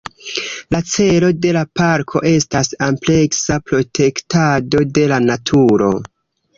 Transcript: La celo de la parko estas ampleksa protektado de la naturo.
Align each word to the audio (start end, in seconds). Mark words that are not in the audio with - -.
La 0.75 0.79
celo 0.91 1.29
de 1.43 1.51
la 1.57 1.63
parko 1.81 2.23
estas 2.31 2.73
ampleksa 2.89 3.61
protektado 3.71 4.85
de 4.99 5.09
la 5.17 5.25
naturo. 5.31 5.97